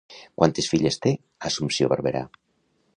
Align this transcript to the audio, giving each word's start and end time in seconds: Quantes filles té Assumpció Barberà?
Quantes 0.41 0.69
filles 0.71 0.97
té 1.05 1.13
Assumpció 1.51 1.93
Barberà? 1.95 2.27